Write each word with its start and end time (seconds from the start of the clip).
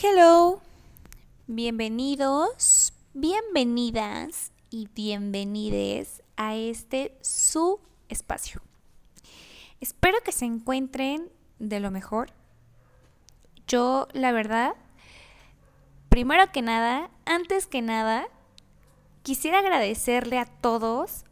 Hello, 0.00 0.62
bienvenidos, 1.48 2.92
bienvenidas 3.14 4.52
y 4.70 4.86
bienvenides 4.94 6.22
a 6.36 6.54
este 6.54 7.18
su 7.20 7.80
espacio. 8.08 8.62
Espero 9.80 10.18
que 10.24 10.30
se 10.30 10.44
encuentren 10.44 11.32
de 11.58 11.80
lo 11.80 11.90
mejor. 11.90 12.30
Yo, 13.66 14.06
la 14.12 14.30
verdad, 14.30 14.76
primero 16.08 16.52
que 16.52 16.62
nada, 16.62 17.10
antes 17.26 17.66
que 17.66 17.82
nada, 17.82 18.28
quisiera 19.24 19.58
agradecerle 19.58 20.38
a 20.38 20.46
todos 20.46 21.24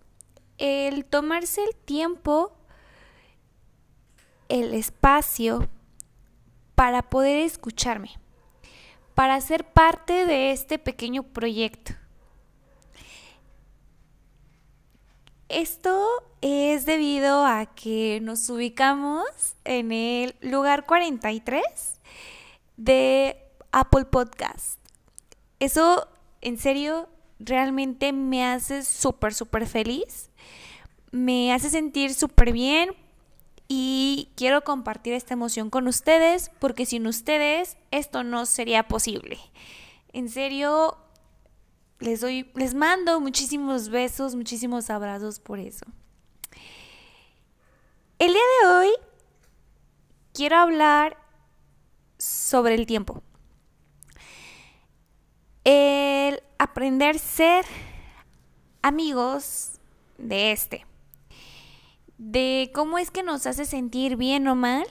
el 0.58 1.04
tomarse 1.04 1.62
el 1.62 1.76
tiempo, 1.76 2.52
el 4.48 4.74
espacio 4.74 5.68
para 6.74 7.02
poder 7.02 7.36
escucharme, 7.36 8.10
para 9.16 9.40
ser 9.40 9.64
parte 9.64 10.26
de 10.26 10.50
este 10.50 10.78
pequeño 10.78 11.22
proyecto. 11.22 11.94
Esto 15.48 16.06
es 16.42 16.84
debido 16.84 17.46
a 17.46 17.64
que 17.64 18.20
nos 18.20 18.46
ubicamos 18.50 19.24
en 19.64 19.90
el 19.90 20.36
lugar 20.42 20.84
43 20.84 21.62
de 22.76 23.38
Apple 23.72 24.04
Podcast. 24.04 24.78
Eso, 25.60 26.08
en 26.42 26.58
serio, 26.58 27.08
realmente 27.38 28.12
me 28.12 28.44
hace 28.44 28.82
súper, 28.82 29.32
súper 29.32 29.66
feliz. 29.66 30.28
Me 31.10 31.54
hace 31.54 31.70
sentir 31.70 32.12
súper 32.12 32.52
bien 32.52 32.90
y 33.68 34.30
quiero 34.36 34.62
compartir 34.62 35.14
esta 35.14 35.34
emoción 35.34 35.70
con 35.70 35.88
ustedes 35.88 36.50
porque 36.58 36.86
sin 36.86 37.06
ustedes 37.06 37.76
esto 37.90 38.22
no 38.22 38.46
sería 38.46 38.86
posible. 38.86 39.38
En 40.12 40.28
serio, 40.28 40.96
les 41.98 42.20
doy, 42.20 42.50
les 42.54 42.74
mando 42.74 43.20
muchísimos 43.20 43.88
besos, 43.88 44.34
muchísimos 44.34 44.90
abrazos 44.90 45.40
por 45.40 45.58
eso. 45.58 45.84
El 48.18 48.32
día 48.32 48.42
de 48.62 48.68
hoy 48.68 48.90
quiero 50.32 50.56
hablar 50.56 51.18
sobre 52.18 52.74
el 52.74 52.86
tiempo. 52.86 53.22
El 55.64 56.42
aprender 56.58 57.16
a 57.16 57.18
ser 57.18 57.66
amigos 58.82 59.80
de 60.18 60.52
este 60.52 60.86
de 62.18 62.70
cómo 62.74 62.98
es 62.98 63.10
que 63.10 63.22
nos 63.22 63.46
hace 63.46 63.64
sentir 63.64 64.16
bien 64.16 64.48
o 64.48 64.54
mal, 64.54 64.86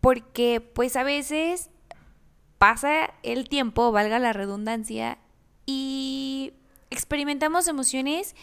porque 0.00 0.60
pues 0.60 0.96
a 0.96 1.02
veces 1.02 1.70
pasa 2.58 3.12
el 3.22 3.48
tiempo, 3.48 3.92
valga 3.92 4.18
la 4.18 4.32
redundancia, 4.32 5.18
y 5.66 6.52
experimentamos 6.90 7.68
emociones 7.68 8.34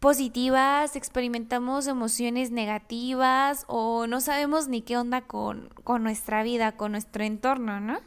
positivas, 0.00 0.96
experimentamos 0.96 1.86
emociones 1.86 2.50
negativas 2.50 3.64
o 3.68 4.06
no 4.06 4.20
sabemos 4.20 4.68
ni 4.68 4.82
qué 4.82 4.96
onda 4.96 5.22
con, 5.22 5.70
con 5.82 6.02
nuestra 6.02 6.42
vida, 6.42 6.76
con 6.76 6.92
nuestro 6.92 7.24
entorno, 7.24 7.80
¿no? 7.80 7.98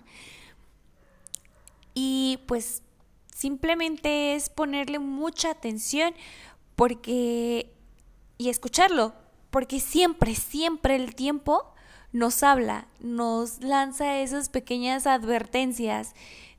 Y 1.94 2.40
pues 2.48 2.84
simplemente 3.34 4.36
es 4.36 4.50
ponerle 4.50 5.00
mucha 5.00 5.50
atención 5.50 6.14
porque 6.76 7.74
y 8.42 8.50
escucharlo, 8.50 9.14
porque 9.52 9.80
siempre, 9.80 10.34
siempre 10.34 10.96
el 10.96 11.14
tiempo 11.14 11.72
nos 12.12 12.42
habla, 12.42 12.88
nos 13.00 13.62
lanza 13.62 14.18
esas 14.18 14.50
pequeñas 14.50 15.06
advertencias 15.06 16.16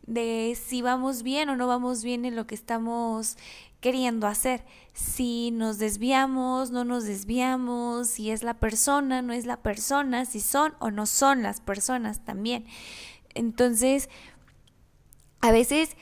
de 0.07 0.57
si 0.65 0.81
vamos 0.81 1.25
bien 1.25 1.49
o 1.49 1.57
no 1.57 1.67
vamos 1.67 2.05
bien 2.05 2.25
en 2.25 2.37
lo 2.37 2.47
que 2.47 2.55
estamos 2.55 3.37
queriendo 3.81 4.29
hacer, 4.29 4.65
si 4.93 5.51
nos 5.51 5.79
desviamos, 5.79 6.71
no 6.71 6.85
nos 6.85 7.03
desviamos, 7.03 8.07
si 8.07 8.31
es 8.31 8.45
la 8.45 8.55
persona, 8.55 9.21
no 9.21 9.33
es 9.33 9.45
la 9.45 9.57
persona, 9.57 10.25
si 10.25 10.39
son 10.39 10.77
o 10.79 10.93
no 10.93 11.05
son 11.05 11.43
las 11.43 11.61
personas 11.61 12.25
también. 12.25 12.65
Entonces, 13.35 14.09
a 15.41 15.51
veces 15.51 15.97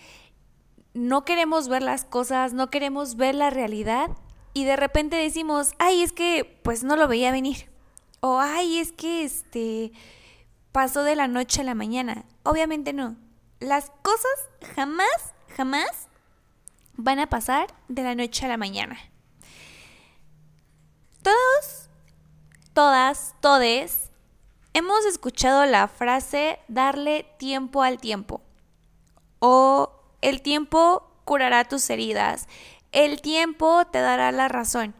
no 0.92 1.24
queremos 1.24 1.68
ver 1.68 1.82
las 1.82 2.04
cosas, 2.04 2.52
no 2.52 2.68
queremos 2.68 3.16
ver 3.16 3.34
la 3.34 3.48
realidad 3.48 4.10
y 4.52 4.64
de 4.64 4.76
repente 4.76 5.16
decimos, 5.16 5.72
ay, 5.78 6.02
es 6.02 6.12
que 6.12 6.60
pues 6.62 6.84
no 6.84 6.96
lo 6.96 7.08
veía 7.08 7.32
venir. 7.32 7.70
O 8.20 8.40
ay, 8.40 8.78
es 8.78 8.92
que 8.92 9.24
este 9.24 9.92
pasó 10.72 11.02
de 11.02 11.16
la 11.16 11.28
noche 11.28 11.62
a 11.62 11.64
la 11.64 11.74
mañana. 11.74 12.24
Obviamente 12.42 12.92
no. 12.92 13.16
Las 13.60 13.90
cosas 14.02 14.30
jamás, 14.74 15.34
jamás 15.56 16.08
van 16.96 17.18
a 17.18 17.28
pasar 17.28 17.68
de 17.88 18.02
la 18.02 18.14
noche 18.14 18.46
a 18.46 18.48
la 18.48 18.56
mañana. 18.56 18.98
Todos, 21.22 21.88
todas, 22.72 23.34
todes 23.40 24.10
hemos 24.72 25.04
escuchado 25.04 25.66
la 25.66 25.88
frase 25.88 26.58
darle 26.68 27.26
tiempo 27.38 27.82
al 27.82 27.98
tiempo. 27.98 28.40
O 29.38 29.92
el 30.20 30.42
tiempo 30.42 31.10
curará 31.24 31.64
tus 31.64 31.88
heridas. 31.90 32.46
El 32.92 33.22
tiempo 33.22 33.84
te 33.86 34.00
dará 34.00 34.32
la 34.32 34.48
razón. 34.48 34.94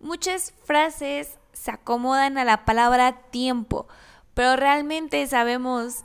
Muchas 0.00 0.54
frases 0.64 1.38
se 1.52 1.70
acomodan 1.70 2.38
a 2.38 2.44
la 2.44 2.64
palabra 2.64 3.20
tiempo, 3.30 3.86
pero 4.32 4.56
realmente 4.56 5.26
sabemos 5.26 6.02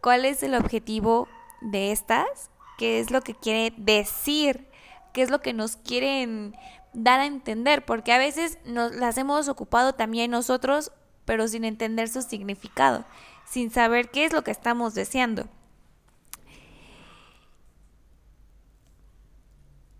cuál 0.00 0.24
es 0.24 0.42
el 0.42 0.54
objetivo 0.54 1.28
de 1.60 1.92
estas, 1.92 2.50
qué 2.78 3.00
es 3.00 3.10
lo 3.10 3.20
que 3.20 3.34
quiere 3.34 3.74
decir, 3.76 4.68
qué 5.12 5.22
es 5.22 5.30
lo 5.30 5.42
que 5.42 5.52
nos 5.52 5.76
quieren 5.76 6.56
dar 6.94 7.20
a 7.20 7.26
entender, 7.26 7.84
porque 7.84 8.12
a 8.12 8.18
veces 8.18 8.58
nos 8.64 8.94
las 8.94 9.18
hemos 9.18 9.48
ocupado 9.48 9.94
también 9.94 10.30
nosotros, 10.30 10.92
pero 11.24 11.48
sin 11.48 11.64
entender 11.64 12.08
su 12.08 12.22
significado, 12.22 13.04
sin 13.44 13.70
saber 13.70 14.10
qué 14.10 14.24
es 14.24 14.32
lo 14.32 14.42
que 14.42 14.50
estamos 14.50 14.94
deseando. 14.94 15.48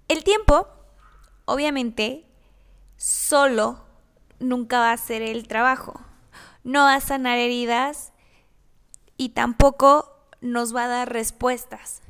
El 0.08 0.24
tiempo 0.24 0.77
obviamente, 1.48 2.24
solo 2.96 3.84
nunca 4.38 4.78
va 4.78 4.92
a 4.92 4.98
ser 4.98 5.22
el 5.22 5.48
trabajo. 5.48 6.00
No 6.62 6.84
va 6.84 6.94
a 6.94 7.00
sanar 7.00 7.38
heridas 7.38 8.12
y 9.16 9.30
tampoco 9.30 10.14
nos 10.40 10.76
va 10.76 10.84
a 10.84 10.88
dar 10.88 11.12
respuestas. 11.12 12.02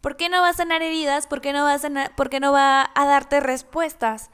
¿Por 0.00 0.16
qué 0.16 0.30
no 0.30 0.40
va 0.40 0.48
a 0.48 0.54
sanar 0.54 0.82
heridas? 0.82 1.26
¿Por 1.26 1.42
qué 1.42 1.52
no 1.52 1.64
va 1.64 1.74
a, 1.74 2.16
por 2.16 2.30
qué 2.30 2.40
no 2.40 2.52
va 2.52 2.90
a 2.94 3.04
darte 3.04 3.40
respuestas? 3.40 4.30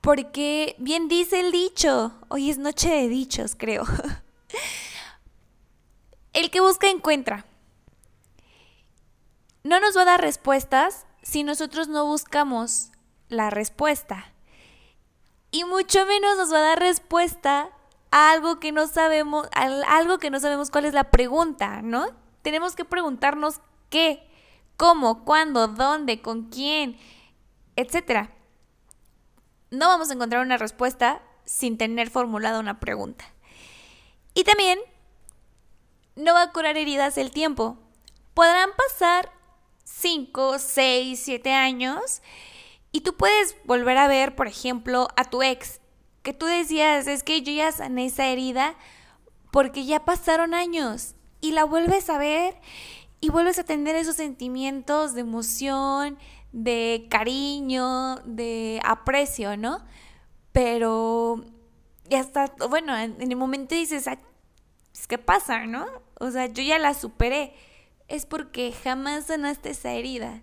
Porque 0.00 0.76
bien 0.78 1.08
dice 1.08 1.40
el 1.40 1.50
dicho, 1.50 2.12
hoy 2.28 2.48
es 2.48 2.58
noche 2.58 2.90
de 2.90 3.08
dichos, 3.08 3.56
creo. 3.56 3.84
el 6.32 6.50
que 6.50 6.60
busca 6.60 6.88
encuentra. 6.88 7.44
No 9.64 9.80
nos 9.80 9.96
va 9.96 10.02
a 10.02 10.06
dar 10.06 10.20
respuestas 10.20 11.06
si 11.22 11.42
nosotros 11.42 11.88
no 11.88 12.06
buscamos 12.06 12.92
la 13.30 13.48
respuesta. 13.48 14.32
Y 15.50 15.64
mucho 15.64 16.04
menos 16.06 16.36
nos 16.36 16.52
va 16.52 16.58
a 16.58 16.68
dar 16.68 16.78
respuesta 16.78 17.70
a 18.10 18.30
algo 18.32 18.60
que 18.60 18.72
no 18.72 18.86
sabemos, 18.86 19.48
algo 19.52 20.18
que 20.18 20.30
no 20.30 20.38
sabemos 20.38 20.70
cuál 20.70 20.84
es 20.84 20.94
la 20.94 21.10
pregunta, 21.10 21.80
¿no? 21.82 22.06
Tenemos 22.42 22.76
que 22.76 22.84
preguntarnos 22.84 23.60
qué, 23.88 24.28
cómo, 24.76 25.24
cuándo, 25.24 25.68
dónde, 25.68 26.20
con 26.20 26.50
quién, 26.50 26.98
etcétera. 27.76 28.30
No 29.70 29.88
vamos 29.88 30.10
a 30.10 30.14
encontrar 30.14 30.44
una 30.44 30.56
respuesta 30.56 31.22
sin 31.44 31.78
tener 31.78 32.10
formulada 32.10 32.60
una 32.60 32.80
pregunta. 32.80 33.24
Y 34.34 34.44
también 34.44 34.78
no 36.16 36.34
va 36.34 36.42
a 36.42 36.52
curar 36.52 36.76
heridas 36.76 37.18
el 37.18 37.30
tiempo. 37.30 37.76
Podrán 38.34 38.70
pasar 38.76 39.32
5, 39.84 40.58
6, 40.58 41.20
7 41.22 41.52
años 41.52 42.22
y 42.92 43.02
tú 43.02 43.16
puedes 43.16 43.56
volver 43.64 43.96
a 43.98 44.08
ver, 44.08 44.34
por 44.34 44.46
ejemplo, 44.46 45.08
a 45.16 45.24
tu 45.24 45.42
ex, 45.42 45.80
que 46.22 46.32
tú 46.32 46.46
decías, 46.46 47.06
es 47.06 47.22
que 47.22 47.42
yo 47.42 47.52
ya 47.52 47.72
sané 47.72 48.06
esa 48.06 48.26
herida 48.26 48.74
porque 49.50 49.84
ya 49.84 50.04
pasaron 50.04 50.54
años 50.54 51.14
y 51.40 51.52
la 51.52 51.64
vuelves 51.64 52.10
a 52.10 52.18
ver 52.18 52.60
y 53.20 53.30
vuelves 53.30 53.58
a 53.58 53.64
tener 53.64 53.96
esos 53.96 54.16
sentimientos 54.16 55.14
de 55.14 55.22
emoción, 55.22 56.18
de 56.52 57.06
cariño, 57.10 58.16
de 58.24 58.80
aprecio, 58.84 59.56
¿no? 59.56 59.84
Pero 60.52 61.44
ya 62.08 62.20
está, 62.20 62.52
bueno, 62.68 62.96
en 62.96 63.20
el 63.20 63.36
momento 63.36 63.74
dices, 63.74 64.06
¿qué 65.08 65.18
pasa, 65.18 65.66
no? 65.66 65.86
O 66.18 66.30
sea, 66.30 66.46
yo 66.46 66.62
ya 66.62 66.78
la 66.78 66.94
superé. 66.94 67.54
Es 68.08 68.26
porque 68.26 68.72
jamás 68.72 69.26
sanaste 69.26 69.70
esa 69.70 69.92
herida 69.92 70.42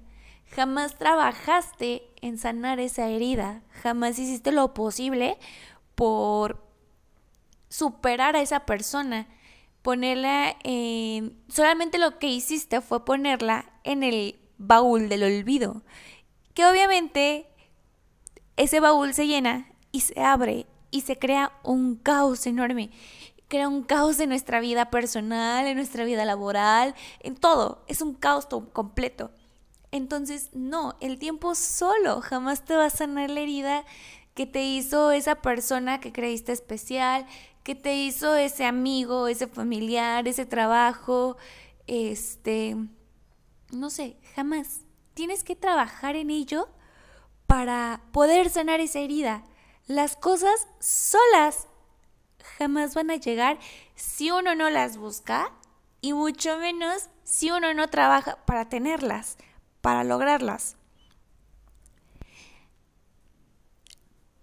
jamás 0.55 0.97
trabajaste 0.97 2.09
en 2.21 2.38
sanar 2.38 2.79
esa 2.79 3.07
herida, 3.07 3.61
jamás 3.83 4.17
hiciste 4.19 4.51
lo 4.51 4.73
posible 4.73 5.38
por 5.95 6.63
superar 7.69 8.35
a 8.35 8.41
esa 8.41 8.65
persona, 8.65 9.27
ponerla 9.81 10.55
en... 10.63 11.38
Solamente 11.47 11.97
lo 11.97 12.19
que 12.19 12.27
hiciste 12.27 12.81
fue 12.81 13.05
ponerla 13.05 13.71
en 13.83 14.03
el 14.03 14.39
baúl 14.57 15.09
del 15.09 15.23
olvido. 15.23 15.83
Que 16.53 16.65
obviamente 16.65 17.47
ese 18.55 18.79
baúl 18.79 19.13
se 19.13 19.27
llena 19.27 19.71
y 19.91 20.01
se 20.01 20.19
abre 20.21 20.65
y 20.91 21.01
se 21.01 21.17
crea 21.17 21.51
un 21.63 21.95
caos 21.95 22.47
enorme. 22.47 22.89
Crea 23.47 23.67
un 23.69 23.83
caos 23.83 24.19
en 24.19 24.29
nuestra 24.29 24.59
vida 24.59 24.89
personal, 24.89 25.67
en 25.67 25.77
nuestra 25.77 26.03
vida 26.03 26.25
laboral, 26.25 26.95
en 27.19 27.35
todo. 27.35 27.83
Es 27.88 28.01
un 28.01 28.13
caos 28.13 28.47
completo. 28.73 29.31
Entonces, 29.91 30.49
no, 30.53 30.97
el 30.99 31.17
tiempo 31.17 31.55
solo 31.55 32.21
jamás 32.21 32.65
te 32.65 32.75
va 32.75 32.85
a 32.85 32.89
sanar 32.89 33.29
la 33.29 33.39
herida 33.39 33.85
que 34.33 34.45
te 34.45 34.63
hizo 34.63 35.11
esa 35.11 35.35
persona 35.35 35.99
que 35.99 36.11
creíste 36.11 36.51
especial, 36.51 37.25
que 37.63 37.75
te 37.75 37.95
hizo 37.95 38.35
ese 38.35 38.65
amigo, 38.65 39.27
ese 39.27 39.47
familiar, 39.47 40.27
ese 40.27 40.45
trabajo, 40.45 41.37
este, 41.87 42.75
no 43.71 43.89
sé, 43.89 44.17
jamás. 44.35 44.81
Tienes 45.13 45.43
que 45.43 45.55
trabajar 45.55 46.15
en 46.15 46.29
ello 46.29 46.69
para 47.47 48.01
poder 48.11 48.49
sanar 48.49 48.79
esa 48.79 48.99
herida. 48.99 49.43
Las 49.87 50.15
cosas 50.15 50.67
solas 50.79 51.67
jamás 52.57 52.93
van 52.93 53.09
a 53.09 53.15
llegar 53.15 53.57
si 53.95 54.31
uno 54.31 54.53
no 54.53 54.69
las 54.69 54.97
busca 54.97 55.51
y 56.01 56.13
mucho 56.13 56.57
menos 56.57 57.09
si 57.23 57.51
uno 57.51 57.73
no 57.73 57.89
trabaja 57.89 58.37
para 58.45 58.69
tenerlas 58.69 59.37
para 59.87 60.03
lograrlas. 60.03 60.75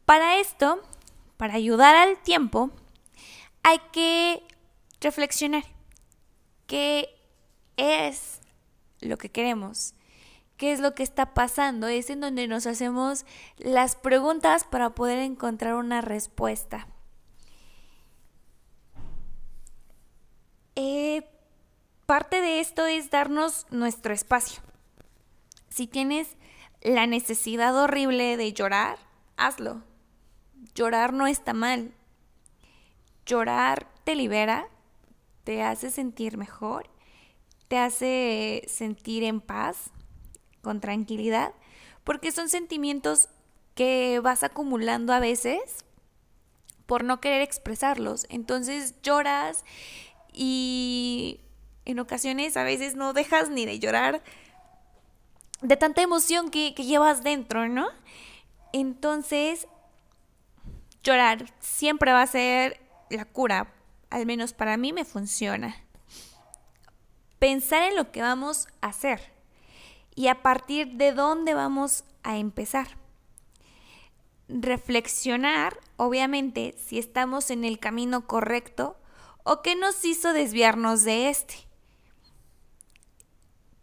Para 0.07 0.39
esto, 0.39 0.81
para 1.37 1.53
ayudar 1.53 1.95
al 1.97 2.17
tiempo, 2.23 2.71
hay 3.63 3.79
que 3.93 4.43
reflexionar 5.03 5.65
qué 6.67 7.15
es 7.77 8.41
lo 9.03 9.19
que 9.19 9.31
queremos, 9.31 9.93
qué 10.57 10.73
es 10.73 10.81
lo 10.81 10.95
que 10.95 11.03
está 11.03 11.35
pasando. 11.35 11.89
Es 11.89 12.09
en 12.09 12.21
donde 12.21 12.49
nos 12.49 12.67
hacemos 12.67 13.27
las 13.59 13.97
preguntas 13.97 14.65
para 14.65 14.95
poder 14.95 15.19
encontrar 15.19 15.75
una 15.75 16.01
respuesta. 16.01 16.89
Eh, 20.75 21.29
parte 22.07 22.41
de 22.41 22.61
esto 22.61 22.87
es 22.87 23.11
darnos 23.11 23.67
nuestro 23.69 24.15
espacio. 24.15 24.63
Si 25.75 25.89
tienes 25.89 26.37
la 26.83 27.09
necesidad 27.09 27.77
horrible 27.77 28.37
de 28.37 28.53
llorar, 28.53 28.97
hazlo. 29.37 29.83
Llorar 30.73 31.13
no 31.13 31.27
está 31.27 31.53
mal. 31.53 31.93
Llorar 33.27 33.89
te 34.05 34.15
libera, 34.15 34.69
te 35.43 35.65
hace 35.65 35.91
sentir 35.91 36.37
mejor, 36.37 36.89
te 37.67 37.77
hace 37.77 38.63
sentir 38.69 39.25
en 39.25 39.41
paz, 39.41 39.91
con 40.63 40.81
tranquilidad, 40.81 41.53
porque 42.05 42.31
son 42.31 42.49
sentimientos 42.49 43.29
que 43.75 44.21
vas 44.21 44.45
acumulando 44.45 45.13
a 45.13 45.19
veces 45.19 45.85
por 46.87 47.03
no 47.03 47.21
querer 47.21 47.43
expresarlos. 47.43 48.27
Entonces 48.29 48.95
lloras 49.03 49.65
y 50.33 51.41
en 51.85 51.99
ocasiones 51.99 52.57
a 52.57 52.63
veces 52.63 52.95
no 52.95 53.13
dejas 53.13 53.51
ni 53.51 53.67
de 53.67 53.81
llorar 53.81 54.23
de 55.65 55.79
tanta 55.79 56.03
emoción 56.03 56.51
que, 56.51 56.73
llevas 56.73 57.25
dentro, 57.25 57.69
¿no? 57.69 57.89
Entonces, 58.75 59.67
llorar 61.03 61.51
siempre 61.59 62.13
va 62.13 62.21
a 62.21 62.27
ser 62.27 62.81
la 63.09 63.25
cura, 63.25 63.73
al 64.11 64.27
menos 64.27 64.53
para 64.53 64.77
mí 64.77 64.93
me 64.93 65.07
funciona. 65.07 65.75
Pensar 67.39 67.83
en 67.83 67.97
lo 67.97 68.13
que 68.13 68.21
vamos 68.21 68.69
a 68.83 68.89
hacer 68.89 69.33
y 70.15 70.29
a 70.29 70.43
partir 70.43 70.97
de 70.97 71.13
dónde 71.13 71.55
vamos 71.55 72.05
a 72.23 72.37
empezar. 72.37 72.99
Reflexionar, 74.49 75.79
obviamente, 75.97 76.75
si 76.77 76.99
estamos 76.99 77.51
en 77.51 77.65
el 77.65 77.79
camino 77.79 78.27
correcto 78.27 78.99
o 79.45 79.63
qué 79.63 79.77
nos 79.77 80.05
hizo 80.05 80.35
desviarnos 80.35 81.05
de 81.05 81.31
este 81.31 81.55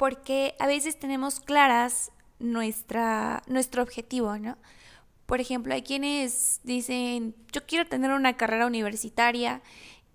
porque 0.02 0.56
a 0.58 0.66
veces 0.66 0.98
tenemos 0.98 1.40
claras 1.40 2.12
nuestra, 2.40 3.44
nuestro 3.46 3.84
objetivo, 3.84 4.36
¿no? 4.40 4.58
Por 5.28 5.40
ejemplo, 5.40 5.76
hay 5.76 5.84
quienes 5.84 6.60
dicen, 6.64 7.36
yo 7.52 7.68
quiero 7.68 7.88
tener 7.88 8.10
una 8.10 8.36
carrera 8.36 8.66
universitaria 8.66 9.62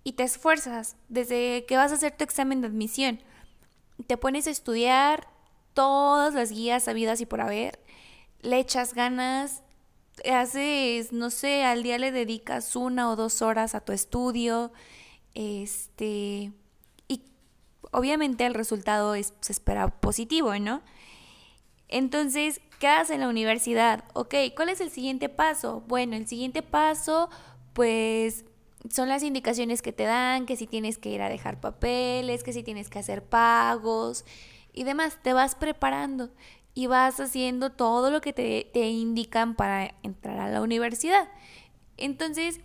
y 0.03 0.11
te 0.11 0.23
esfuerzas 0.23 0.97
desde 1.07 1.63
que 1.69 1.77
vas 1.77 1.93
a 1.93 1.95
hacer 1.95 2.11
tu 2.11 2.25
examen 2.25 2.59
de 2.59 2.67
admisión. 2.67 3.23
Te 4.07 4.17
pones 4.17 4.45
a 4.47 4.49
estudiar 4.49 5.29
todas 5.73 6.33
las 6.33 6.51
guías 6.51 6.83
sabidas 6.83 7.21
y 7.21 7.25
por 7.25 7.39
haber, 7.39 7.79
le 8.41 8.59
echas 8.59 8.93
ganas, 8.93 9.63
haces, 10.29 11.13
no 11.13 11.29
sé, 11.29 11.63
al 11.63 11.83
día 11.83 11.97
le 11.97 12.11
dedicas 12.11 12.75
una 12.75 13.09
o 13.09 13.15
dos 13.15 13.41
horas 13.41 13.73
a 13.73 13.79
tu 13.79 13.93
estudio, 13.93 14.73
este, 15.33 16.51
obviamente 17.91 18.45
el 18.45 18.53
resultado 18.53 19.15
es, 19.15 19.33
se 19.41 19.51
espera 19.51 19.87
positivo, 19.87 20.57
¿no? 20.59 20.81
Entonces, 21.89 22.61
quedas 22.79 23.09
en 23.09 23.21
la 23.21 23.29
universidad. 23.29 24.03
Ok, 24.13 24.35
¿cuál 24.55 24.69
es 24.69 24.81
el 24.81 24.91
siguiente 24.91 25.29
paso? 25.29 25.83
Bueno, 25.87 26.15
el 26.15 26.27
siguiente 26.27 26.61
paso, 26.61 27.29
pues 27.73 28.45
son 28.89 29.09
las 29.09 29.23
indicaciones 29.23 29.81
que 29.81 29.93
te 29.93 30.03
dan, 30.03 30.45
que 30.45 30.55
si 30.55 30.67
tienes 30.67 30.97
que 30.97 31.09
ir 31.09 31.21
a 31.21 31.29
dejar 31.29 31.59
papeles, 31.59 32.43
que 32.43 32.53
si 32.53 32.63
tienes 32.63 32.89
que 32.89 32.99
hacer 32.99 33.23
pagos 33.23 34.25
y 34.73 34.83
demás. 34.83 35.17
Te 35.21 35.33
vas 35.33 35.55
preparando 35.55 36.29
y 36.73 36.87
vas 36.87 37.19
haciendo 37.19 37.71
todo 37.71 38.11
lo 38.11 38.21
que 38.21 38.33
te, 38.33 38.69
te 38.73 38.89
indican 38.89 39.55
para 39.55 39.95
entrar 40.03 40.39
a 40.39 40.49
la 40.49 40.61
universidad. 40.61 41.29
Entonces, 41.97 42.59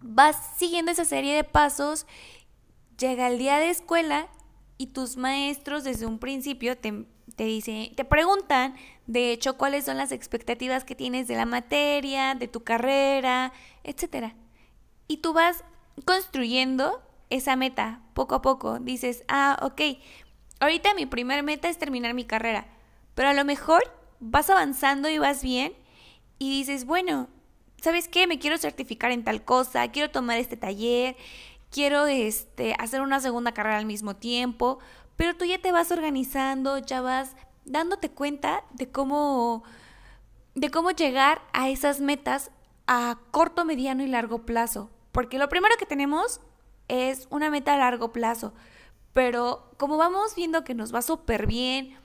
vas 0.00 0.36
siguiendo 0.56 0.92
esa 0.92 1.04
serie 1.04 1.34
de 1.34 1.44
pasos 1.44 2.06
llega 2.98 3.28
el 3.28 3.38
día 3.38 3.58
de 3.58 3.70
escuela 3.70 4.28
y 4.76 4.88
tus 4.88 5.16
maestros 5.16 5.84
desde 5.84 6.06
un 6.06 6.18
principio 6.18 6.76
te, 6.76 7.04
te 7.36 7.44
dicen, 7.44 7.94
te 7.94 8.04
preguntan, 8.04 8.76
de 9.06 9.32
hecho, 9.32 9.56
cuáles 9.56 9.84
son 9.84 9.96
las 9.96 10.12
expectativas 10.12 10.84
que 10.84 10.94
tienes 10.94 11.26
de 11.28 11.36
la 11.36 11.46
materia, 11.46 12.34
de 12.34 12.48
tu 12.48 12.62
carrera, 12.62 13.52
etcétera. 13.84 14.34
Y 15.06 15.18
tú 15.18 15.32
vas 15.32 15.64
construyendo 16.04 17.02
esa 17.30 17.56
meta 17.56 18.02
poco 18.14 18.34
a 18.34 18.42
poco. 18.42 18.78
Dices, 18.78 19.24
ah, 19.28 19.58
ok, 19.62 19.80
ahorita 20.60 20.94
mi 20.94 21.06
primer 21.06 21.42
meta 21.42 21.68
es 21.68 21.78
terminar 21.78 22.14
mi 22.14 22.24
carrera, 22.24 22.66
pero 23.14 23.28
a 23.28 23.34
lo 23.34 23.44
mejor 23.44 23.82
vas 24.20 24.50
avanzando 24.50 25.08
y 25.08 25.18
vas 25.18 25.42
bien 25.42 25.72
y 26.38 26.50
dices, 26.50 26.84
bueno, 26.84 27.28
¿sabes 27.80 28.08
qué? 28.08 28.26
Me 28.26 28.38
quiero 28.38 28.58
certificar 28.58 29.10
en 29.10 29.24
tal 29.24 29.44
cosa, 29.44 29.88
quiero 29.88 30.10
tomar 30.10 30.38
este 30.38 30.56
taller, 30.56 31.16
quiero 31.70 32.06
este, 32.06 32.74
hacer 32.78 33.00
una 33.00 33.20
segunda 33.20 33.52
carrera 33.52 33.78
al 33.78 33.86
mismo 33.86 34.16
tiempo, 34.16 34.78
pero 35.16 35.36
tú 35.36 35.44
ya 35.44 35.58
te 35.60 35.72
vas 35.72 35.90
organizando, 35.90 36.78
ya 36.78 37.00
vas 37.00 37.36
dándote 37.64 38.10
cuenta 38.10 38.64
de 38.72 38.90
cómo, 38.90 39.64
de 40.54 40.70
cómo 40.70 40.90
llegar 40.90 41.42
a 41.52 41.68
esas 41.68 42.00
metas 42.00 42.50
a 42.86 43.18
corto, 43.30 43.64
mediano 43.64 44.02
y 44.02 44.06
largo 44.06 44.46
plazo. 44.46 44.90
Porque 45.12 45.38
lo 45.38 45.48
primero 45.48 45.74
que 45.78 45.86
tenemos 45.86 46.40
es 46.88 47.26
una 47.30 47.50
meta 47.50 47.74
a 47.74 47.78
largo 47.78 48.12
plazo, 48.12 48.54
pero 49.12 49.70
como 49.76 49.96
vamos 49.96 50.34
viendo 50.34 50.64
que 50.64 50.74
nos 50.74 50.94
va 50.94 51.02
súper 51.02 51.46
bien, 51.46 51.96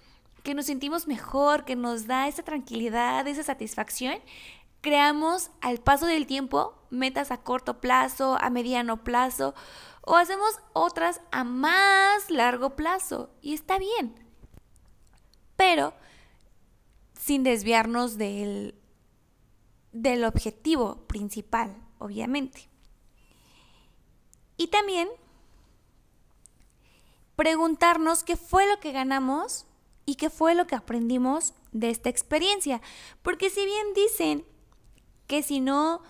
que 0.44 0.54
nos 0.54 0.66
sentimos 0.66 1.08
mejor, 1.08 1.64
que 1.64 1.76
nos 1.76 2.06
da 2.06 2.28
esa 2.28 2.44
tranquilidad, 2.44 3.26
esa 3.28 3.44
satisfacción, 3.44 4.16
creamos 4.84 5.50
al 5.62 5.80
paso 5.80 6.06
del 6.06 6.28
tiempo 6.28 6.78
metas 6.90 7.32
a 7.32 7.42
corto 7.42 7.80
plazo, 7.80 8.38
a 8.40 8.50
mediano 8.50 9.04
plazo 9.04 9.56
o 10.02 10.18
hacemos 10.18 10.60
otras 10.74 11.22
a 11.32 11.46
más 11.46 12.30
largo 12.30 12.76
plazo 12.76 13.32
y 13.42 13.54
está 13.54 13.80
bien. 13.80 14.14
Pero 15.56 15.94
sin 17.18 17.44
desviarnos 17.44 18.18
del, 18.18 18.76
del 19.94 20.26
objetivo 20.26 21.08
principal, 21.08 21.74
obviamente. 21.98 22.68
Y 24.58 24.68
también 24.68 25.08
preguntarnos 27.38 28.26
qué 28.26 28.36
fue 28.36 28.68
lo 28.68 28.82
que 28.82 28.92
ganamos 28.92 29.66
y 30.06 30.16
qué 30.16 30.30
fue 30.30 30.56
lo 30.56 30.68
que 30.68 30.76
aprendimos 30.76 31.54
de 31.72 31.90
esta 31.90 32.10
experiencia. 32.10 32.82
Porque 33.22 33.50
si 33.50 33.66
bien 33.66 33.94
dicen 33.96 34.46
que 35.28 35.44
si 35.44 35.60
no, 35.60 36.02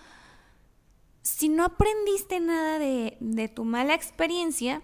si 1.22 1.48
no 1.48 1.64
aprendiste 1.64 2.40
nada 2.40 2.78
de, 2.78 3.16
de 3.20 3.48
tu 3.48 3.64
mala 3.64 3.94
experiencia, 3.94 4.82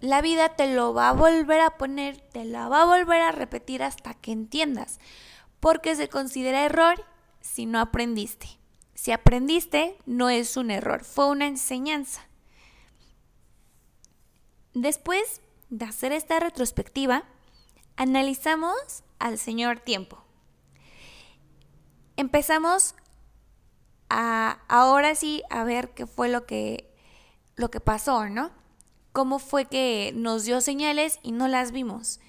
la 0.00 0.20
vida 0.20 0.56
te 0.56 0.74
lo 0.74 0.92
va 0.94 1.10
a 1.10 1.12
volver 1.12 1.60
a 1.60 1.78
poner, 1.78 2.20
te 2.20 2.44
la 2.44 2.68
va 2.68 2.82
a 2.82 2.86
volver 2.86 3.22
a 3.22 3.32
repetir 3.32 3.82
hasta 3.82 4.14
que 4.14 4.32
entiendas, 4.32 4.98
porque 5.60 5.94
se 5.94 6.08
considera 6.08 6.64
error 6.64 7.04
si 7.40 7.66
no 7.66 7.78
aprendiste. 7.78 8.58
Si 8.94 9.12
aprendiste, 9.12 9.96
no 10.06 10.28
es 10.28 10.56
un 10.56 10.70
error, 10.70 11.04
fue 11.04 11.28
una 11.28 11.46
enseñanza. 11.46 12.26
Después 14.74 15.40
de 15.70 15.84
hacer 15.84 16.12
esta 16.12 16.40
retrospectiva, 16.40 17.24
analizamos 17.96 19.04
al 19.18 19.38
señor 19.38 19.80
tiempo. 19.80 20.24
Empezamos 22.22 22.94
a 24.08 24.60
ahora 24.68 25.16
sí 25.16 25.42
a 25.50 25.64
ver 25.64 25.90
qué 25.90 26.06
fue 26.06 26.28
lo 26.28 26.46
que 26.46 26.94
lo 27.56 27.68
que 27.68 27.80
pasó, 27.80 28.28
¿no? 28.28 28.52
Cómo 29.10 29.40
fue 29.40 29.64
que 29.64 30.12
nos 30.14 30.44
dio 30.44 30.60
señales 30.60 31.18
y 31.24 31.32
no 31.32 31.48
las 31.48 31.72
vimos. 31.72 32.20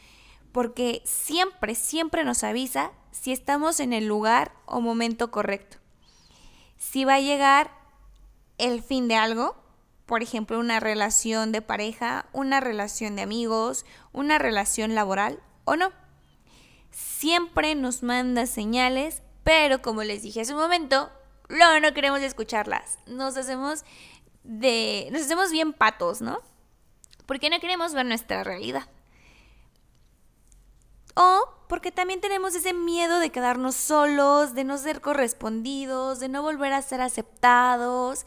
Porque 0.51 1.03
siempre, 1.05 1.75
siempre 1.75 2.23
nos 2.23 2.43
avisa 2.43 2.91
si 3.11 3.31
estamos 3.31 3.79
en 3.79 3.93
el 3.93 4.07
lugar 4.07 4.53
o 4.65 4.81
momento 4.81 5.29
correcto. 5.29 5.77
Si 6.79 7.05
va 7.05 7.13
a 7.13 7.21
llegar 7.21 7.69
el 8.57 8.81
fin 8.81 9.07
de 9.07 9.17
algo, 9.17 9.55
por 10.07 10.23
ejemplo, 10.23 10.59
una 10.59 10.79
relación 10.79 11.51
de 11.51 11.61
pareja, 11.61 12.25
una 12.33 12.59
relación 12.61 13.15
de 13.15 13.21
amigos, 13.21 13.85
una 14.11 14.39
relación 14.39 14.95
laboral 14.95 15.39
o 15.65 15.75
no. 15.75 15.91
Siempre 16.89 17.75
nos 17.75 18.01
manda 18.01 18.47
señales, 18.47 19.21
pero 19.43 19.81
como 19.81 20.03
les 20.03 20.21
dije 20.21 20.41
hace 20.41 20.53
un 20.53 20.61
momento, 20.61 21.11
no, 21.49 21.79
no 21.79 21.93
queremos 21.93 22.21
escucharlas. 22.21 22.99
Nos 23.07 23.37
hacemos 23.37 23.83
de 24.43 25.09
nos 25.11 25.21
hacemos 25.21 25.51
bien 25.51 25.73
patos, 25.73 26.21
¿no? 26.21 26.39
Porque 27.25 27.49
no 27.49 27.59
queremos 27.59 27.93
ver 27.93 28.05
nuestra 28.05 28.43
realidad. 28.43 28.87
O 31.15 31.47
porque 31.67 31.91
también 31.91 32.21
tenemos 32.21 32.55
ese 32.55 32.73
miedo 32.73 33.19
de 33.19 33.31
quedarnos 33.31 33.75
solos, 33.75 34.53
de 34.53 34.63
no 34.63 34.77
ser 34.77 35.01
correspondidos, 35.01 36.19
de 36.19 36.29
no 36.29 36.41
volver 36.41 36.73
a 36.73 36.81
ser 36.81 37.01
aceptados, 37.01 38.25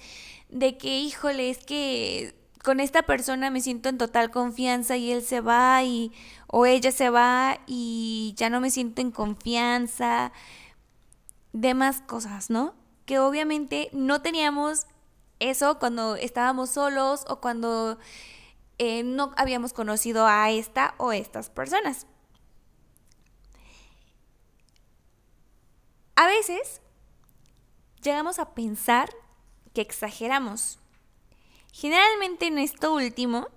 de 0.49 0.78
que, 0.78 0.99
híjole, 0.99 1.50
es 1.50 1.58
que 1.58 2.35
con 2.64 2.80
esta 2.80 3.02
persona 3.02 3.50
me 3.50 3.61
siento 3.61 3.88
en 3.88 3.99
total 3.99 4.30
confianza 4.30 4.96
y 4.96 5.12
él 5.12 5.23
se 5.23 5.40
va 5.40 5.85
y 5.85 6.12
o 6.49 6.66
ella 6.66 6.90
se 6.90 7.11
va 7.11 7.61
y 7.66 8.35
ya 8.37 8.50
no 8.50 8.61
me 8.61 8.70
siento 8.70 9.00
en 9.00 9.12
confianza, 9.12 10.32
demás 11.60 12.02
cosas, 12.06 12.50
¿no? 12.50 12.75
Que 13.06 13.18
obviamente 13.18 13.88
no 13.92 14.20
teníamos 14.20 14.86
eso 15.38 15.78
cuando 15.78 16.16
estábamos 16.16 16.70
solos 16.70 17.25
o 17.28 17.40
cuando 17.40 17.98
eh, 18.78 19.02
no 19.02 19.32
habíamos 19.36 19.72
conocido 19.72 20.26
a 20.26 20.50
esta 20.50 20.94
o 20.98 21.12
estas 21.12 21.50
personas. 21.50 22.06
A 26.14 26.26
veces 26.26 26.80
llegamos 28.02 28.38
a 28.38 28.54
pensar 28.54 29.10
que 29.75 29.80
exageramos. 29.80 30.78
Generalmente 31.72 32.46
en 32.46 32.58
esto 32.58 32.94
último 32.94 33.48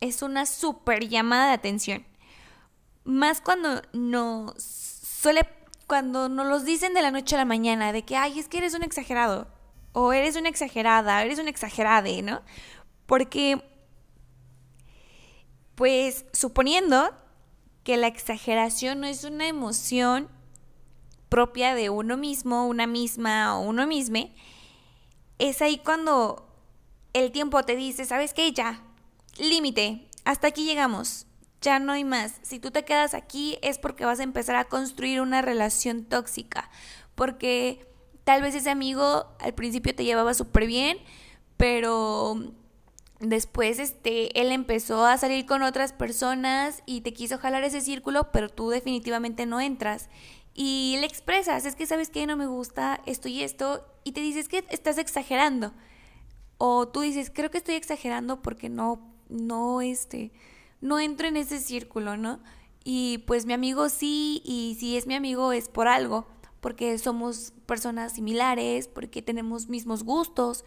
es 0.00 0.22
una 0.22 0.46
super 0.46 1.08
llamada 1.08 1.48
de 1.48 1.54
atención. 1.54 2.06
Más 3.04 3.40
cuando 3.40 3.82
nos 3.92 4.62
suele 4.62 5.57
cuando 5.88 6.28
nos 6.28 6.46
los 6.46 6.64
dicen 6.64 6.94
de 6.94 7.02
la 7.02 7.10
noche 7.10 7.34
a 7.34 7.38
la 7.38 7.44
mañana 7.44 7.92
de 7.92 8.04
que 8.04 8.14
ay, 8.14 8.38
es 8.38 8.46
que 8.46 8.58
eres 8.58 8.74
un 8.74 8.84
exagerado 8.84 9.48
o 9.92 10.12
eres 10.12 10.36
una 10.36 10.50
exagerada, 10.50 11.24
eres 11.24 11.38
un 11.38 11.48
exagerade, 11.48 12.22
¿no? 12.22 12.42
Porque 13.06 13.60
pues 15.74 16.26
suponiendo 16.32 17.10
que 17.84 17.96
la 17.96 18.06
exageración 18.06 19.00
no 19.00 19.06
es 19.06 19.24
una 19.24 19.48
emoción 19.48 20.28
propia 21.30 21.74
de 21.74 21.88
uno 21.88 22.18
mismo, 22.18 22.66
una 22.66 22.86
misma 22.86 23.58
o 23.58 23.62
uno 23.62 23.86
mismo, 23.86 24.28
es 25.38 25.62
ahí 25.62 25.78
cuando 25.78 26.52
el 27.14 27.32
tiempo 27.32 27.62
te 27.62 27.76
dice, 27.76 28.04
¿sabes 28.04 28.34
qué? 28.34 28.52
Ya, 28.52 28.82
límite, 29.38 30.06
hasta 30.24 30.48
aquí 30.48 30.64
llegamos, 30.64 31.27
ya 31.60 31.78
no 31.78 31.92
hay 31.92 32.04
más. 32.04 32.34
Si 32.42 32.58
tú 32.58 32.70
te 32.70 32.84
quedas 32.84 33.14
aquí 33.14 33.58
es 33.62 33.78
porque 33.78 34.04
vas 34.04 34.20
a 34.20 34.24
empezar 34.24 34.56
a 34.56 34.64
construir 34.64 35.20
una 35.20 35.42
relación 35.42 36.04
tóxica, 36.04 36.70
porque 37.14 37.86
tal 38.24 38.42
vez 38.42 38.54
ese 38.54 38.70
amigo 38.70 39.26
al 39.40 39.54
principio 39.54 39.94
te 39.94 40.04
llevaba 40.04 40.34
súper 40.34 40.66
bien, 40.66 40.98
pero 41.56 42.52
después 43.20 43.78
este 43.80 44.40
él 44.40 44.52
empezó 44.52 45.04
a 45.04 45.18
salir 45.18 45.44
con 45.46 45.62
otras 45.62 45.92
personas 45.92 46.82
y 46.86 47.00
te 47.00 47.12
quiso 47.12 47.38
jalar 47.38 47.64
ese 47.64 47.80
círculo, 47.80 48.30
pero 48.32 48.48
tú 48.48 48.70
definitivamente 48.70 49.46
no 49.46 49.60
entras 49.60 50.08
y 50.60 50.96
le 50.98 51.06
expresas, 51.06 51.64
es 51.66 51.76
que 51.76 51.86
sabes 51.86 52.10
que 52.10 52.26
no 52.26 52.36
me 52.36 52.48
gusta 52.48 53.00
esto 53.06 53.28
y 53.28 53.44
esto, 53.44 53.86
y 54.02 54.10
te 54.10 54.20
dices 54.20 54.48
que 54.48 54.64
estás 54.70 54.98
exagerando. 54.98 55.72
O 56.56 56.88
tú 56.88 57.02
dices, 57.02 57.30
creo 57.32 57.48
que 57.48 57.58
estoy 57.58 57.76
exagerando 57.76 58.42
porque 58.42 58.68
no, 58.68 59.00
no, 59.28 59.80
este, 59.80 60.32
no 60.80 61.00
entro 61.00 61.28
en 61.28 61.36
ese 61.36 61.58
círculo, 61.58 62.16
¿no? 62.16 62.40
Y 62.84 63.18
pues 63.26 63.46
mi 63.46 63.52
amigo 63.52 63.88
sí, 63.88 64.42
y 64.44 64.76
si 64.78 64.96
es 64.96 65.06
mi 65.06 65.14
amigo 65.14 65.52
es 65.52 65.68
por 65.68 65.88
algo, 65.88 66.26
porque 66.60 66.98
somos 66.98 67.52
personas 67.66 68.14
similares, 68.14 68.88
porque 68.88 69.22
tenemos 69.22 69.68
mismos 69.68 70.04
gustos, 70.04 70.64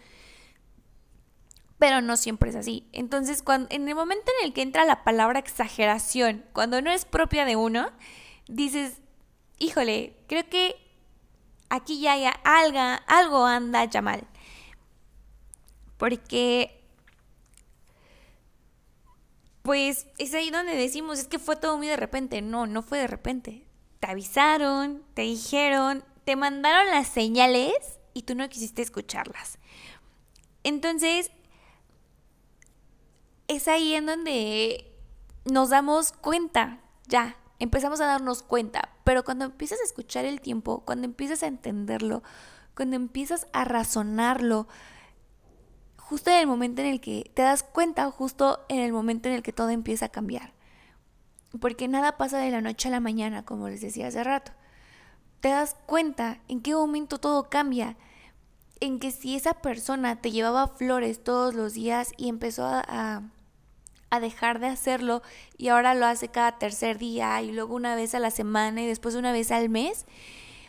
pero 1.79 2.01
no 2.01 2.15
siempre 2.15 2.51
es 2.51 2.55
así. 2.55 2.87
Entonces, 2.91 3.41
cuando, 3.41 3.67
en 3.71 3.87
el 3.89 3.95
momento 3.95 4.31
en 4.39 4.47
el 4.47 4.53
que 4.53 4.61
entra 4.61 4.85
la 4.85 5.03
palabra 5.03 5.39
exageración, 5.39 6.45
cuando 6.53 6.81
no 6.81 6.91
es 6.91 7.05
propia 7.05 7.43
de 7.43 7.55
uno, 7.55 7.89
dices, 8.47 9.01
híjole, 9.57 10.15
creo 10.27 10.47
que 10.47 10.75
aquí 11.69 11.99
ya 11.99 12.13
hay 12.13 12.25
algo, 12.43 12.79
algo 13.07 13.45
anda 13.45 13.85
ya 13.85 14.03
mal. 14.03 14.27
Porque, 15.97 16.80
pues 19.61 20.07
es 20.17 20.33
ahí 20.33 20.49
donde 20.49 20.75
decimos, 20.75 21.19
es 21.19 21.27
que 21.27 21.39
fue 21.39 21.55
todo 21.55 21.77
muy 21.77 21.87
de 21.87 21.97
repente. 21.97 22.41
No, 22.41 22.67
no 22.67 22.81
fue 22.81 22.99
de 22.99 23.07
repente. 23.07 23.67
Te 23.99 24.07
avisaron, 24.07 25.03
te 25.13 25.23
dijeron, 25.23 26.03
te 26.23 26.35
mandaron 26.35 26.89
las 26.89 27.07
señales 27.07 27.73
y 28.13 28.23
tú 28.23 28.35
no 28.35 28.49
quisiste 28.49 28.81
escucharlas. 28.81 29.59
Entonces, 30.63 31.31
es 33.47 33.67
ahí 33.67 33.93
en 33.93 34.05
donde 34.05 34.91
nos 35.45 35.69
damos 35.69 36.11
cuenta, 36.11 36.79
ya, 37.07 37.35
empezamos 37.59 37.99
a 38.01 38.05
darnos 38.05 38.43
cuenta, 38.43 38.89
pero 39.03 39.23
cuando 39.23 39.45
empiezas 39.45 39.79
a 39.81 39.83
escuchar 39.83 40.25
el 40.25 40.41
tiempo, 40.41 40.83
cuando 40.85 41.05
empiezas 41.05 41.43
a 41.43 41.47
entenderlo, 41.47 42.23
cuando 42.75 42.95
empiezas 42.95 43.47
a 43.53 43.65
razonarlo, 43.65 44.67
justo 46.11 46.29
en 46.29 46.39
el 46.39 46.47
momento 46.47 46.81
en 46.81 46.87
el 46.87 46.99
que 46.99 47.31
te 47.33 47.41
das 47.41 47.63
cuenta, 47.63 48.11
justo 48.11 48.65
en 48.67 48.79
el 48.79 48.91
momento 48.91 49.29
en 49.29 49.35
el 49.35 49.41
que 49.41 49.53
todo 49.53 49.69
empieza 49.69 50.07
a 50.07 50.09
cambiar. 50.09 50.51
Porque 51.61 51.87
nada 51.87 52.17
pasa 52.17 52.37
de 52.37 52.51
la 52.51 52.59
noche 52.59 52.89
a 52.89 52.91
la 52.91 52.99
mañana, 52.99 53.45
como 53.45 53.69
les 53.69 53.79
decía 53.79 54.07
hace 54.07 54.21
rato. 54.21 54.51
Te 55.39 55.47
das 55.47 55.77
cuenta 55.85 56.41
en 56.49 56.59
qué 56.59 56.75
momento 56.75 57.17
todo 57.17 57.49
cambia. 57.49 57.95
En 58.81 58.99
que 58.99 59.11
si 59.11 59.37
esa 59.37 59.53
persona 59.53 60.19
te 60.19 60.31
llevaba 60.31 60.67
flores 60.67 61.23
todos 61.23 61.53
los 61.53 61.75
días 61.75 62.11
y 62.17 62.27
empezó 62.27 62.65
a, 62.65 63.23
a 64.09 64.19
dejar 64.19 64.59
de 64.59 64.67
hacerlo 64.67 65.21
y 65.57 65.69
ahora 65.69 65.95
lo 65.95 66.05
hace 66.07 66.27
cada 66.27 66.57
tercer 66.59 66.97
día 66.97 67.41
y 67.41 67.53
luego 67.53 67.73
una 67.73 67.95
vez 67.95 68.15
a 68.15 68.19
la 68.19 68.31
semana 68.31 68.81
y 68.81 68.85
después 68.85 69.15
una 69.15 69.31
vez 69.31 69.49
al 69.49 69.69
mes, 69.69 70.05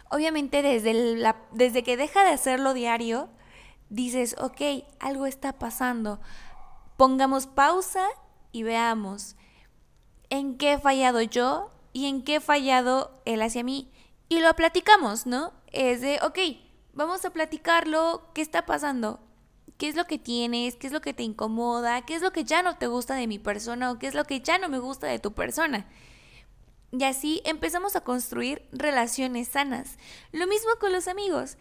obviamente 0.09 0.63
desde, 0.63 1.35
desde 1.51 1.83
que 1.83 1.97
deja 1.97 2.23
de 2.23 2.31
hacerlo 2.31 2.75
diario, 2.75 3.29
dices, 3.93 4.35
ok, 4.39 4.85
algo 4.99 5.27
está 5.27 5.53
pasando. 5.53 6.21
Pongamos 6.97 7.47
pausa 7.47 8.07
y 8.51 8.63
veamos 8.63 9.37
en 10.31 10.57
qué 10.57 10.73
he 10.73 10.79
fallado 10.79 11.21
yo 11.21 11.71
y 11.93 12.07
en 12.07 12.25
qué 12.25 12.37
he 12.37 12.41
fallado 12.41 13.21
él 13.25 13.43
hacia 13.43 13.63
mí. 13.63 13.93
Y 14.29 14.41
lo 14.41 14.55
platicamos, 14.55 15.27
¿no? 15.27 15.53
Es 15.73 16.01
de, 16.01 16.19
ok, 16.23 16.39
vamos 16.95 17.25
a 17.25 17.31
platicarlo, 17.31 18.31
¿qué 18.35 18.41
está 18.43 18.67
pasando? 18.67 19.21
qué 19.79 19.89
es 19.89 19.97
lo 19.97 20.05
que 20.05 20.17
tienes, 20.17 20.77
qué 20.77 20.87
es 20.87 20.93
lo 20.93 21.01
que 21.01 21.13
te 21.13 21.25
incomoda, 21.25 22.03
qué 22.03 22.15
es 22.15 22.23
lo 22.23 22.31
que 22.31 22.45
ya 22.45 22.63
no 22.63 22.77
te 22.77 22.87
gusta 22.87 23.17
de 23.17 23.27
mi 23.27 23.41
persona 23.41 23.91
o 23.91 23.99
qué 23.99 24.07
es 24.07 24.15
lo 24.15 24.25
que 24.27 24.41
ya 24.41 24.57
no 24.59 24.69
me 24.69 24.79
gusta 24.79 25.09
de 25.09 25.19
tu 25.19 25.33
persona. 25.33 25.89
Y 26.93 27.03
así 27.03 27.43
empezamos 27.45 27.97
a 27.97 28.03
construir 28.03 28.69
relaciones 28.71 29.49
sanas. 29.49 29.97
Lo 30.31 30.47
mismo 30.47 30.71
con 30.79 30.93
los 30.93 31.09
amigos. 31.09 31.57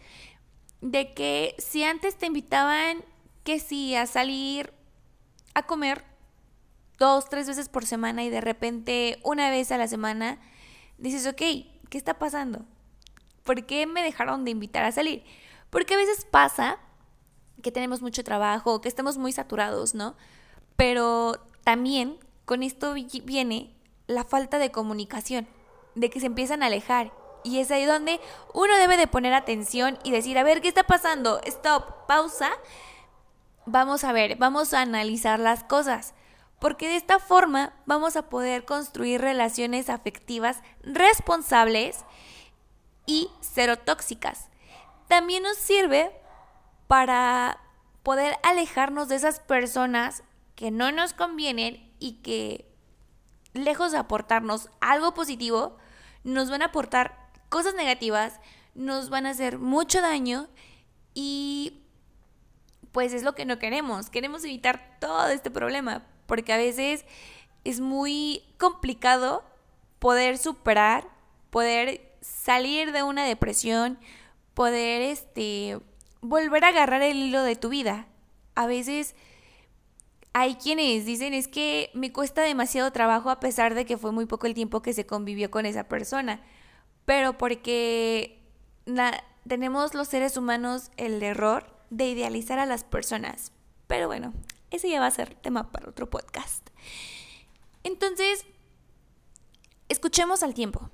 De 0.82 1.14
que 1.14 1.54
si 1.58 1.82
antes 1.82 2.18
te 2.18 2.26
invitaban 2.26 3.02
que 3.44 3.58
sí 3.58 3.94
a 3.94 4.06
salir 4.06 4.74
a 5.54 5.62
comer 5.62 6.04
dos, 6.98 7.28
tres 7.28 7.48
veces 7.48 7.68
por 7.68 7.86
semana 7.86 8.22
y 8.22 8.30
de 8.30 8.40
repente 8.40 9.18
una 9.24 9.50
vez 9.50 9.72
a 9.72 9.78
la 9.78 9.88
semana, 9.88 10.38
dices, 10.98 11.26
ok, 11.26 11.38
¿qué 11.88 11.98
está 11.98 12.18
pasando? 12.18 12.66
¿Por 13.42 13.66
qué 13.66 13.86
me 13.86 14.02
dejaron 14.02 14.44
de 14.44 14.50
invitar 14.50 14.84
a 14.84 14.92
salir? 14.92 15.24
Porque 15.70 15.94
a 15.94 15.96
veces 15.96 16.26
pasa 16.30 16.78
que 17.62 17.72
tenemos 17.72 18.02
mucho 18.02 18.22
trabajo, 18.22 18.80
que 18.80 18.88
estamos 18.88 19.18
muy 19.18 19.32
saturados, 19.32 19.94
¿no? 19.94 20.14
Pero 20.76 21.34
también 21.64 22.18
con 22.44 22.62
esto 22.62 22.94
viene 23.24 23.74
la 24.06 24.24
falta 24.24 24.58
de 24.58 24.70
comunicación, 24.70 25.48
de 25.94 26.10
que 26.10 26.20
se 26.20 26.26
empiezan 26.26 26.62
a 26.62 26.66
alejar. 26.66 27.12
Y 27.44 27.58
es 27.58 27.70
ahí 27.70 27.84
donde 27.84 28.20
uno 28.54 28.76
debe 28.76 28.96
de 28.96 29.06
poner 29.06 29.34
atención 29.34 29.98
y 30.04 30.10
decir, 30.10 30.38
a 30.38 30.44
ver, 30.44 30.60
¿qué 30.60 30.68
está 30.68 30.84
pasando? 30.84 31.40
Stop, 31.44 32.06
pausa. 32.06 32.50
Vamos 33.66 34.04
a 34.04 34.12
ver, 34.12 34.36
vamos 34.36 34.74
a 34.74 34.80
analizar 34.80 35.38
las 35.38 35.64
cosas. 35.64 36.14
porque 36.62 36.86
de 36.86 36.94
esta 36.94 37.18
forma 37.18 37.72
vamos 37.86 38.14
a 38.14 38.28
poder 38.28 38.64
construir 38.64 39.20
relaciones 39.20 39.90
afectivas 39.90 40.62
responsables 40.84 42.04
y 43.04 43.30
cero 43.40 43.78
tóxicas. 43.78 44.48
También 45.08 45.42
nos 45.42 45.56
sirve 45.56 46.12
para 46.86 47.58
poder 48.04 48.36
alejarnos 48.44 49.08
de 49.08 49.16
esas 49.16 49.40
personas 49.40 50.22
que 50.54 50.70
no 50.70 50.92
nos 50.92 51.14
convienen 51.14 51.92
y 51.98 52.22
que 52.22 52.72
lejos 53.54 53.92
de 53.92 53.98
aportarnos 53.98 54.70
algo 54.80 55.14
positivo, 55.14 55.76
nos 56.24 56.50
van 56.50 56.62
a 56.62 56.66
aportar 56.66 57.21
cosas 57.52 57.74
negativas, 57.74 58.40
nos 58.74 59.10
van 59.10 59.26
a 59.26 59.30
hacer 59.30 59.58
mucho 59.58 60.00
daño 60.00 60.48
y 61.12 61.82
pues 62.92 63.12
es 63.12 63.22
lo 63.22 63.34
que 63.34 63.44
no 63.44 63.58
queremos. 63.58 64.08
Queremos 64.08 64.42
evitar 64.42 64.96
todo 65.00 65.28
este 65.28 65.50
problema 65.50 66.02
porque 66.26 66.54
a 66.54 66.56
veces 66.56 67.04
es 67.64 67.80
muy 67.80 68.42
complicado 68.58 69.44
poder 69.98 70.38
superar, 70.38 71.06
poder 71.50 72.16
salir 72.22 72.90
de 72.90 73.02
una 73.02 73.26
depresión, 73.26 73.98
poder 74.54 75.02
este 75.02 75.78
volver 76.22 76.64
a 76.64 76.68
agarrar 76.68 77.02
el 77.02 77.18
hilo 77.18 77.42
de 77.42 77.56
tu 77.56 77.68
vida. 77.68 78.06
A 78.54 78.66
veces 78.66 79.14
hay 80.32 80.54
quienes 80.54 81.04
dicen 81.04 81.34
es 81.34 81.48
que 81.48 81.90
me 81.92 82.12
cuesta 82.12 82.40
demasiado 82.40 82.90
trabajo 82.92 83.28
a 83.28 83.40
pesar 83.40 83.74
de 83.74 83.84
que 83.84 83.98
fue 83.98 84.10
muy 84.10 84.24
poco 84.24 84.46
el 84.46 84.54
tiempo 84.54 84.80
que 84.80 84.94
se 84.94 85.04
convivió 85.04 85.50
con 85.50 85.66
esa 85.66 85.84
persona, 85.84 86.40
pero 87.04 87.36
porque 87.38 88.42
tenemos 89.46 89.94
los 89.94 90.08
seres 90.08 90.36
humanos 90.36 90.90
el 90.96 91.22
error 91.22 91.66
de 91.90 92.08
idealizar 92.08 92.58
a 92.58 92.66
las 92.66 92.84
personas. 92.84 93.52
Pero 93.86 94.06
bueno, 94.06 94.32
ese 94.70 94.88
ya 94.88 95.00
va 95.00 95.06
a 95.06 95.10
ser 95.10 95.34
tema 95.34 95.70
para 95.70 95.90
otro 95.90 96.08
podcast. 96.08 96.68
Entonces, 97.84 98.46
escuchemos 99.88 100.42
al 100.42 100.54
tiempo. 100.54 100.90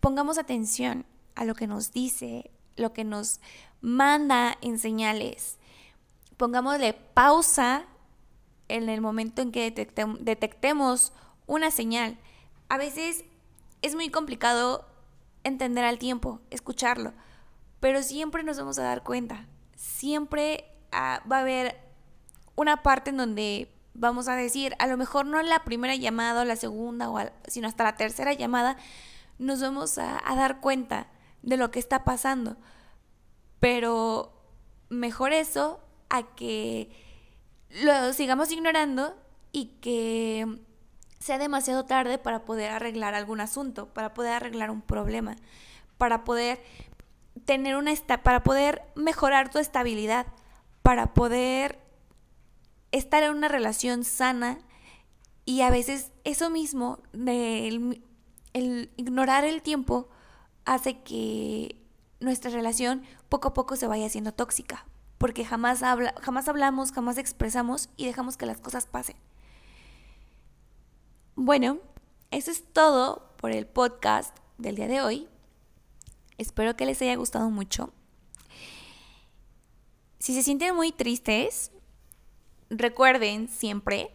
Pongamos 0.00 0.38
atención 0.38 1.06
a 1.34 1.44
lo 1.44 1.54
que 1.54 1.66
nos 1.66 1.92
dice, 1.92 2.50
lo 2.76 2.92
que 2.92 3.04
nos 3.04 3.40
manda 3.80 4.58
en 4.60 4.78
señales. 4.78 5.58
Pongámosle 6.36 6.92
pausa 6.92 7.86
en 8.68 8.88
el 8.88 9.00
momento 9.00 9.42
en 9.42 9.52
que 9.52 9.70
detectemos 9.70 11.12
una 11.46 11.70
señal. 11.70 12.18
A 12.68 12.78
veces 12.78 13.24
es 13.82 13.94
muy 13.94 14.10
complicado 14.10 14.86
entender 15.44 15.84
al 15.84 15.98
tiempo, 15.98 16.40
escucharlo, 16.50 17.12
pero 17.80 18.02
siempre 18.02 18.42
nos 18.42 18.58
vamos 18.58 18.78
a 18.78 18.82
dar 18.82 19.02
cuenta. 19.02 19.46
Siempre 19.74 20.64
ah, 20.92 21.22
va 21.30 21.38
a 21.38 21.40
haber 21.40 21.80
una 22.56 22.82
parte 22.82 23.10
en 23.10 23.16
donde 23.16 23.72
vamos 23.94 24.28
a 24.28 24.36
decir, 24.36 24.74
a 24.78 24.86
lo 24.86 24.96
mejor 24.96 25.26
no 25.26 25.42
la 25.42 25.64
primera 25.64 25.94
llamada 25.94 26.42
o 26.42 26.44
la 26.44 26.56
segunda, 26.56 27.10
o 27.10 27.18
sino 27.46 27.68
hasta 27.68 27.84
la 27.84 27.96
tercera 27.96 28.32
llamada, 28.32 28.76
nos 29.38 29.60
vamos 29.60 29.98
a, 29.98 30.22
dar 30.36 30.60
cuenta 30.60 31.08
de 31.42 31.56
lo 31.56 31.70
que 31.70 31.78
está 31.78 32.04
pasando. 32.04 32.56
Pero 33.58 34.32
mejor 34.88 35.32
eso 35.32 35.80
a 36.08 36.34
que 36.34 36.90
lo 37.82 38.12
sigamos 38.12 38.50
ignorando 38.50 39.14
y 39.52 39.66
que 39.80 40.60
sea 41.20 41.38
demasiado 41.38 41.84
tarde 41.84 42.18
para 42.18 42.44
poder 42.44 42.70
arreglar 42.70 43.14
algún 43.14 43.40
asunto, 43.40 43.86
para 43.88 44.14
poder 44.14 44.32
arreglar 44.32 44.70
un 44.70 44.80
problema, 44.80 45.36
para 45.98 46.24
poder 46.24 46.62
tener 47.44 47.76
una 47.76 47.92
para 48.22 48.42
poder 48.42 48.82
mejorar 48.96 49.50
tu 49.50 49.58
estabilidad, 49.58 50.26
para 50.82 51.12
poder 51.12 51.78
estar 52.90 53.22
en 53.22 53.32
una 53.32 53.48
relación 53.48 54.04
sana 54.04 54.58
y 55.44 55.60
a 55.60 55.70
veces 55.70 56.10
eso 56.24 56.48
mismo, 56.50 57.00
el, 57.12 58.02
el 58.52 58.90
ignorar 58.96 59.44
el 59.44 59.62
tiempo, 59.62 60.08
hace 60.64 61.00
que 61.02 61.76
nuestra 62.20 62.50
relación 62.50 63.02
poco 63.28 63.48
a 63.48 63.54
poco 63.54 63.76
se 63.76 63.86
vaya 63.86 64.06
haciendo 64.06 64.32
tóxica, 64.32 64.86
porque 65.18 65.44
jamás, 65.44 65.82
habla, 65.82 66.14
jamás 66.20 66.48
hablamos, 66.48 66.92
jamás 66.92 67.18
expresamos 67.18 67.90
y 67.96 68.06
dejamos 68.06 68.36
que 68.36 68.46
las 68.46 68.60
cosas 68.60 68.86
pasen. 68.86 69.16
Bueno, 71.42 71.78
eso 72.30 72.50
es 72.50 72.64
todo 72.70 73.32
por 73.38 73.50
el 73.50 73.66
podcast 73.66 74.36
del 74.58 74.76
día 74.76 74.88
de 74.88 75.00
hoy. 75.00 75.26
Espero 76.36 76.76
que 76.76 76.84
les 76.84 77.00
haya 77.00 77.16
gustado 77.16 77.48
mucho. 77.48 77.94
Si 80.18 80.34
se 80.34 80.42
sienten 80.42 80.76
muy 80.76 80.92
tristes, 80.92 81.72
recuerden 82.68 83.48
siempre 83.48 84.14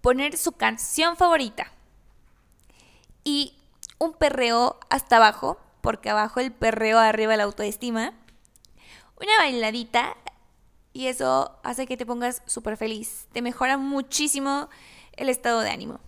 poner 0.00 0.36
su 0.36 0.50
canción 0.50 1.16
favorita 1.16 1.70
y 3.22 3.54
un 4.00 4.12
perreo 4.12 4.80
hasta 4.90 5.18
abajo, 5.18 5.60
porque 5.80 6.10
abajo 6.10 6.40
el 6.40 6.50
perreo, 6.50 6.98
arriba 6.98 7.36
la 7.36 7.44
autoestima, 7.44 8.14
una 9.16 9.36
bailadita 9.38 10.16
y 10.92 11.06
eso 11.06 11.56
hace 11.62 11.86
que 11.86 11.96
te 11.96 12.04
pongas 12.04 12.42
súper 12.46 12.76
feliz, 12.76 13.28
te 13.32 13.42
mejora 13.42 13.78
muchísimo 13.78 14.68
el 15.20 15.28
estado 15.28 15.60
de 15.60 15.70
ánimo. 15.70 16.00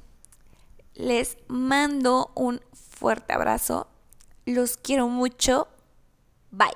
Les 0.94 1.36
mando 1.46 2.32
un 2.34 2.60
fuerte 2.72 3.32
abrazo, 3.32 3.86
los 4.46 4.76
quiero 4.76 5.06
mucho, 5.08 5.68
bye. 6.50 6.68